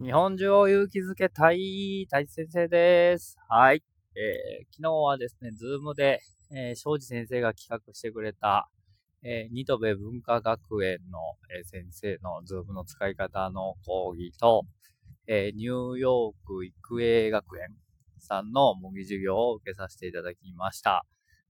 [0.00, 3.36] 日本中を勇気づけたい、太一先生です。
[3.48, 3.82] はい。
[4.14, 6.20] えー、昨日はですね、ズームで、
[6.54, 8.70] えー、庄司先生が企画してくれた、
[9.24, 11.18] えー、新渡戸文化学園の、
[11.52, 14.62] えー、先生のズームの使い方の講義と、
[15.26, 17.66] えー、ニューヨーク育英学園
[18.20, 21.06] さんの模擬授業を受けさせていただきました。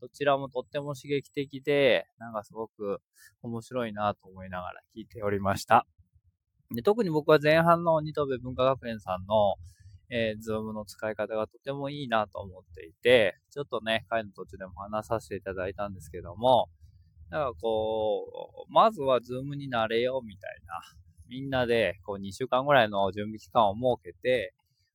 [0.00, 3.02] どちらもとっても刺激的で、なんかすごく
[3.42, 5.86] 面白いなと思いながら聞いておりました。
[6.72, 9.54] で特に僕は前半の新渡戸文化学園さんの、
[10.08, 16.68] えー、ズームの使い方がとてもいいなと思っていて、ちょっとね、会の途中でも話させていただいたんですけども、
[17.30, 20.80] なんかこう、まずはズームになれようみたいな、
[21.28, 24.52] みんなでこう2週間ぐらいの準備期間を設けて、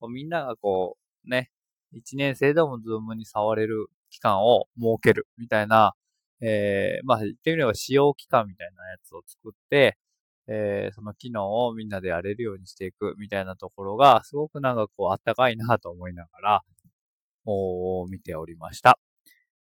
[0.00, 1.50] こうみんながこう、ね、
[1.94, 5.94] 1年生でもズームに触れる期間を設けるみたいな、
[6.40, 9.96] えー、まあ言ってみれば試用期間みたいなやつを作って、
[10.48, 16.62] えー、その機能をみんなでやれるようにしていくみたいなところが、すごくなんかこう、あったかいなと思いながら、
[17.44, 18.98] お見ておりました。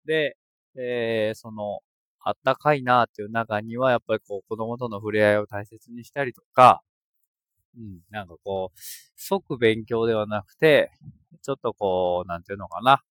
[0.05, 0.37] で、
[0.75, 1.79] えー、その、
[2.23, 6.81] あったかいなっていう中には、やっぱりこう、子供との触れ合いを大切にしたりとか、
[7.77, 8.79] うん、なんかこう、
[9.15, 10.91] 即勉強ではなくて、
[11.41, 13.01] ちょっとこう、なんていうのかな、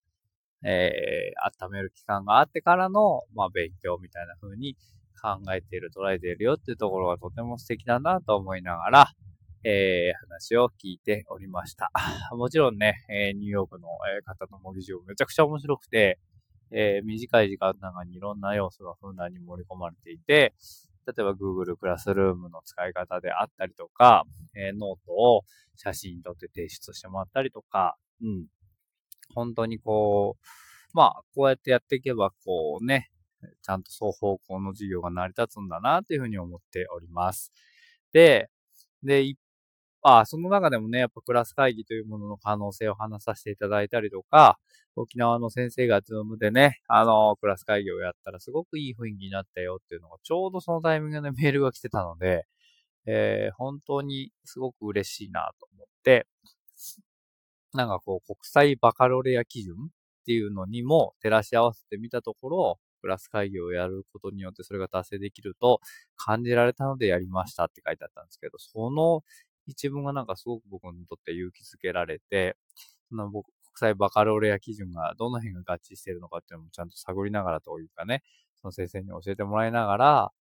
[0.63, 4.77] えー、温める期間があってからの、まあ、勉強みたいな風に
[5.21, 9.13] 考えている、捉えているよっていうところがとても素敵だなと思いながら、
[9.63, 11.91] えー、話を聞いておりました。
[12.37, 13.89] もちろんね、えー、ニューヨークの、
[14.25, 16.19] 方の模擬授業めちゃくちゃ面白くて、
[16.71, 20.55] えー、短い時間の中にいろんな要素がふんだんに盛り込まれていて、
[21.07, 25.43] 例えば Google クラスルームの使い方であったりとか、えー、ノートを
[25.77, 28.47] 写真撮って提出してもらったりとか、うん。
[29.35, 30.47] 本当にこう、
[30.93, 33.11] まあ、こうやってやっていけば、こうね、
[33.63, 37.53] ちゃんと双方向の授業が成り立つんだなっていうふうに思っております。
[38.13, 38.51] で、
[39.03, 39.35] で、
[40.03, 44.59] あ、その中でもね、やっぱクラス会議というものの可能性を話させていただいたりとか、
[44.97, 52.47] 沖縄の先生がズームでね、あの、クラス会議をやったらすごくいい雰囲気になったよっていうのが、ちょうどそのタイミングで メールが来てたので、
[53.07, 56.27] えー、本当にすごく嬉しいなと思って、
[57.75, 65.81] なんかこう、国際バカロレア基準っていうのにも照らし合わせてみたところ、プラス会議をやることによってそれが達成できると
[66.17, 69.23] 感じられたのでやりましたって書いてあったんですけど、その
[69.67, 72.57] 一文がなんかすごく僕にとって勇気づけられて、
[73.09, 78.23] その僕、国際バカロレア基準がどの辺が合致しているのかっていうのもちゃんと探りながらというかね、
[78.61, 80.33] その先生に教えてもらいながら、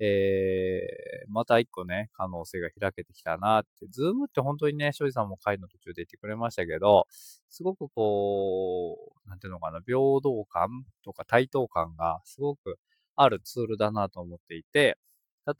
[0.00, 7.06] えー、また一個ね、可能性が開けてきたなって、ズームって本当にね、庄司さんも会の途中で言ってくれましたけど、
[7.48, 12.78] すごくこう、なんていうのかな、平等感とか対等感がすごく
[13.14, 14.98] あるツールだなと思っていて、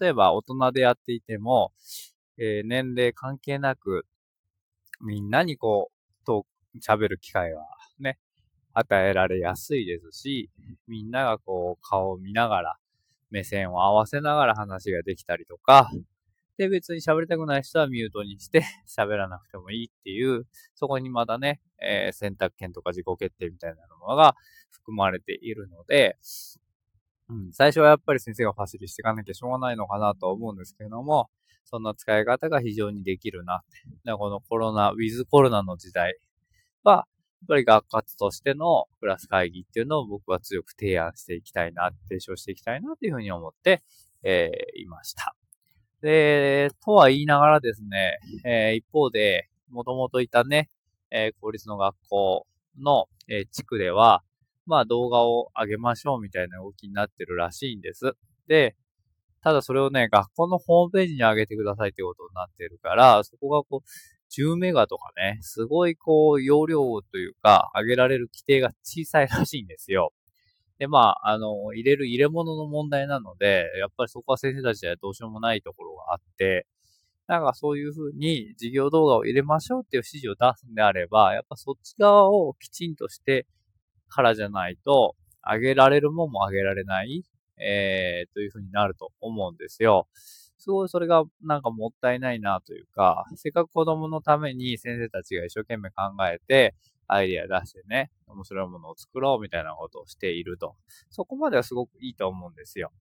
[0.00, 1.72] 例えば大人でやっていても、
[2.38, 4.06] えー、年齢関係なく、
[5.00, 6.46] みんなにこう、と
[6.84, 7.64] 喋る機会は
[8.00, 8.18] ね、
[8.72, 10.50] 与えられやすいですし、
[10.88, 12.76] みんながこう、顔を見ながら、
[13.34, 15.90] 目線を合わせながら話ができたりとか、
[16.56, 20.46] で、別に喋りたくない人はミュートにして 喋らなくてもいいっていう、
[20.76, 24.36] そこにまだね、えー、選択権とか自己決定みたいなものが
[24.70, 26.16] 含まれているので、
[27.28, 31.28] うん、最初はやっぱり先生がファシリしていかなきゃしょうがないのかなと思うんですけれども、
[31.64, 33.58] そんな使い方が非常にできるなっ
[34.04, 34.12] て。
[34.12, 36.16] このコロナ、ウィズコロナの時代
[36.84, 37.08] は、
[37.44, 43.82] っぱり学活としてのクラス会議っていうのを僕は強く提案していきたいな、提唱していきたいなというふうに思って、
[44.22, 45.36] えー、いました。
[46.00, 50.70] で、とは言いながらですね、えー、一方で、もともといたね、
[51.10, 52.46] えー、公立の学校
[52.78, 54.22] の、え、地区では、
[54.66, 58.12] まあ動画を上げましょうみたいな動きになってるらしいんです。
[58.48, 58.76] で、
[59.42, 63.88] ただそれをね、学校のホームページに上げてくださいってことになってるから、そこがこう、
[64.38, 70.12] 10メガとかね、すごいこう、容量というか、上げられる規定が小さいらしいんですよ。
[70.78, 76.66] で、まあ、あの、入れる入れ物の問題なので、やっぱりそこは先生たちではどうしようもないところがあって、
[77.26, 83.46] なんかそういうふうに授業動画を入れましょうっていう指示を出すんであれば、やっぱそっち側をきちんとして
[84.08, 87.22] からじゃないと、上げられるもんも上げられない、
[87.58, 90.08] えー、というふうになると思うんですよ。
[90.64, 96.74] すごいそれがなんかもったいないなというか、せっかく子供のために先生たちが一生懸命考えて、
[97.06, 100.74] アイディア出してね、面白いものを作ろうみたいなことをしていると。
[101.10, 102.92] そこまではすごくいいと思うんですよ。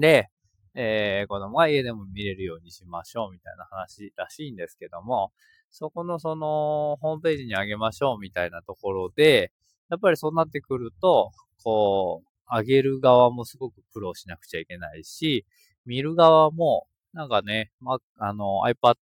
[0.00, 0.30] で、
[0.74, 5.32] えー、子供は家でも見れるようにしましょうみたいな話らしいんですけども、
[5.70, 9.52] そこのその、ホームページにあげましょうみたいなところで、
[9.90, 11.32] やっぱりそうなってくると、
[11.62, 15.44] こう、あげる側もすごく苦労しなくちゃいけないし、
[15.86, 18.96] 見る側も、なんかね、ま、あの、iPad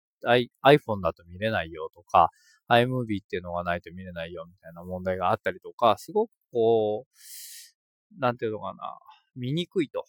[0.64, 2.30] iPhone だと見れないよとか、
[2.68, 8.98] iMovie っていうのがないと見れないよみたいな問題があったりとか、すごくこう、なんていうのかな、
[9.36, 10.04] 見にくいと。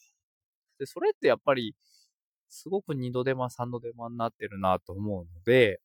[0.80, 1.76] で、それってやっぱり、
[2.50, 5.80] すごく二度手間、三度手間になってるなと思うので、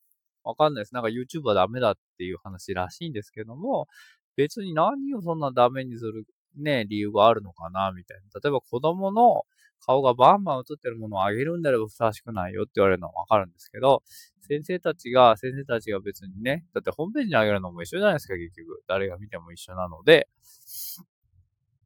[0.44, 0.94] わかんないです。
[0.94, 3.88] なんか YouTube はダメだっていう話らしいんですけども、
[4.36, 6.24] 別に何をそんなダメにする
[6.56, 8.40] ね、理由があるのかな、みたいな。
[8.40, 9.44] 例えば子供の
[9.80, 14.02] 顔がバンバン映ってるものをあげるんであればふさわしくないよって言われるのはわかるんですけど、
[14.40, 18.82] 先生たちが、先生たちが別にね、だってホームページにあげるのも一緒じゃないですか、結局。
[18.88, 20.28] 誰が見ても一緒なので、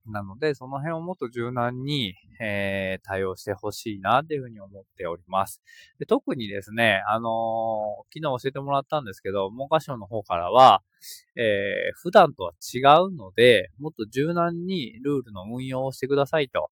[0.07, 5.63] なので、その辺をもっと柔軟に、えー、対応してほしいなっていうふうに思っております。
[5.99, 10.83] で特にですね、あのー、昨日教えてもらったんですけど、文科省の方からは、
[11.37, 16.71] えー、普段とは違うので、もっと柔軟にルールの運用をしてくださいと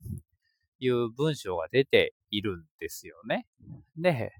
[0.80, 3.46] いう文章が出ているんですよね。
[3.96, 4.32] で、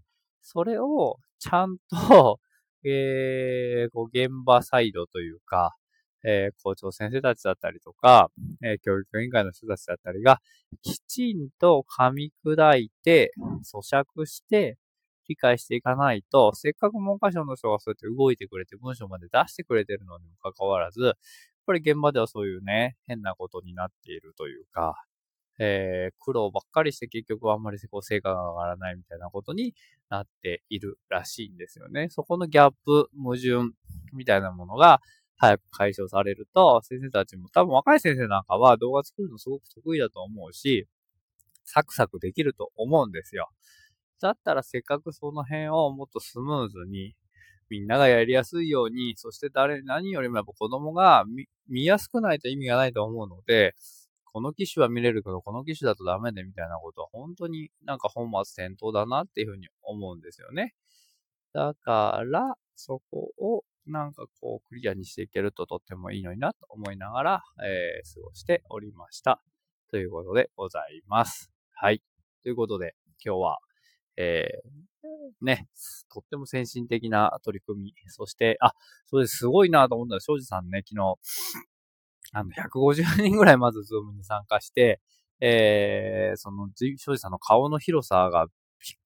[0.42, 2.40] それをちゃんと、
[2.82, 5.76] えー、こう現場サイドというか、
[6.24, 8.30] え、校長先生たちだったりとか、
[8.62, 10.40] え、教育委員会の人たちだったりが、
[10.82, 13.32] きちんと噛み砕いて、
[13.64, 14.78] 咀嚼して、
[15.28, 21.14] 理解していかないと、せっかく文科省の人がそうやって動いてくれて、文章まで出してくれてるのにもかかわらず、やっ
[21.66, 25.04] ぱり現場ではそういうね、変なことになっているというか、
[25.60, 29.74] えー、苦労ばっかりして結局あんまり成果が上がらないみたいなことに
[30.08, 32.08] なっているらしいんですよね。
[32.08, 33.74] そこのギャップ、矛盾
[34.14, 35.00] みたいなものが、
[35.40, 40.86] 早く解消されると、先生たちも、多分若い先生なんかは動画作るのすごく得意だと思うし、
[41.64, 43.48] サクサクできると思うんですよ。
[44.20, 47.14] だったらせっかくその辺をもっとスムーズに、
[47.70, 51.24] みんながやりやすいように、そして誰、何よりもやっぱ子供が
[51.68, 53.74] 見やすくないと意味がないと思うので、
[54.24, 60.74] この機種は見れるけど、この機種だとダメでみたいなことは本当になんか本末転倒だなっていうふうに思うんですよね。
[61.54, 69.42] だから、そこをなんかこうクリアにしていけるととってもいいのになと思いながら、えー、過ごしておりました。
[69.90, 71.50] ということでございます。
[71.74, 72.02] はい。
[72.42, 72.94] ということで
[73.24, 73.58] 今日は、
[74.16, 75.68] えー、ね、
[76.12, 78.72] とっても先進的な取り組み、そして、あ、
[79.06, 81.18] そうです、すごいなと思ったら、庄司さんね、昨日、
[82.32, 85.00] あの、150人ぐらいまずズームに参加して、
[85.40, 88.54] えー、その、庄司さんの顔の広さがびっ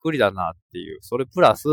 [0.00, 1.68] くりだなっていう、それプラス、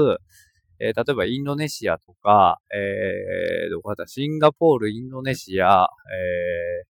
[0.84, 4.08] えー、例えばインドネシアとか、えー、どこだった？
[4.08, 6.86] シンガポール、インドネシア、え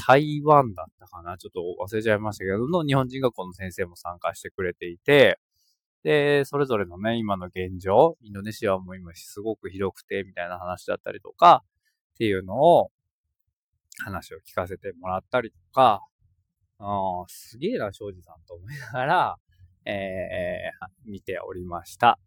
[0.00, 1.38] ー、台湾だったかな？
[1.38, 5.38] ちょっと忘れちゃいましたけど、の日本人学校の先生も参加してくれていて、
[6.02, 11.62] で、それぞれのね、今の現状、インドネシアも今すごくひどくて、みたいな話だったりとか、
[12.14, 12.90] っていうのを、
[14.04, 16.02] 話を聞かせてもらったりとか、
[16.78, 19.36] あすげえな、庄司さんと思いながら、
[19.84, 22.18] えー、見ておりました。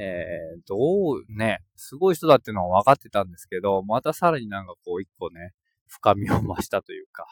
[0.00, 5.52] えー、どうね、すごい人だっていうのは分かってたんですけど、またさらになんかこう一個ね、
[5.88, 7.26] 深みを増したというか、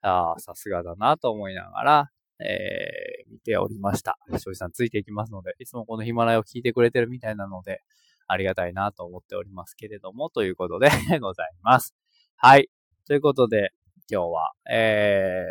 [0.00, 2.10] ああ、さすがだなと思いながら、
[2.40, 4.18] えー、見ておりました。
[4.32, 7.82] 庄司さんついていきますので、いつもこのヒマラヤを聞いてくれてるみたいなので、
[8.26, 10.88] ありがたいなと思っておりますけれども、ということで
[11.20, 11.94] ございます。
[12.36, 12.70] はい。
[13.06, 13.72] ということで、
[14.10, 15.44] 今日は、え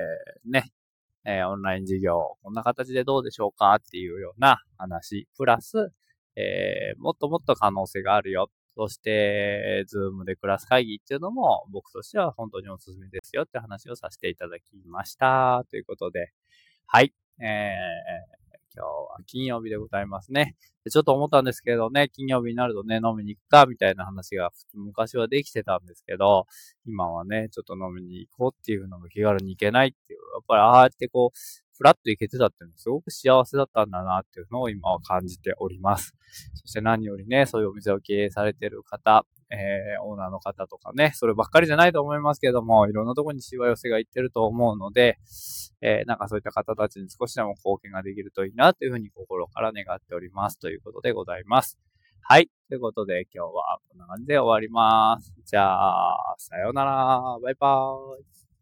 [0.48, 0.72] ー、ね、
[1.24, 5.92] えー、オンライン授業、こんな形でどうでしょうかっていうような話、プラス、
[6.38, 8.50] えー、もっともっと可能性があるよ。
[8.76, 15.64] そして、ズームでクラス会議っていうのも僕としては本当におすすめですよって話をさせていただきました。
[15.72, 16.32] ということで、
[16.86, 17.12] はい。
[17.42, 20.56] えー、今日は金曜日でございますね。
[20.92, 26.46] ちょっと思ったんですけどね、金曜日になるとね、飲みに行くか、みたいな話が昔はできてたんですけど、
[26.86, 36.16] 今はね、ちょっと飲みに行こうっていうのが気軽に行けないっていう、やっぱりああやってこう、フラッと行けてたっていうのはすごく幸せだったんだなっていうのを今は感じております。
[36.56, 45.18] そして何よりね、そういうお店を経営されてる方、えー、オーナーの方とかね、そればっかりじゃないと思いますけども、いろんなとこにしわ寄せが行ってると思うので、
[45.82, 51.78] えー、なんかそういった方たちに少しでも貢献ができるといいなというふうに心から願っておりますということでございます。
[52.22, 52.50] はい。
[52.68, 55.34] ということで今日はこんな感じで終わります。
[55.46, 57.40] じゃあ、さようなら。
[57.42, 58.37] バイバーイ。